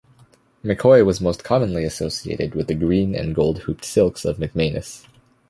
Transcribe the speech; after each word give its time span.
McCoy 0.63 1.05
was 1.05 1.21
most 1.21 1.43
commonly 1.43 1.83
associated 1.83 2.55
with 2.55 2.65
the 2.65 2.73
green 2.73 3.13
and 3.13 3.35
gold 3.35 3.59
hooped 3.59 3.85
silks 3.85 4.25
of 4.25 4.37
McManus. 4.37 5.05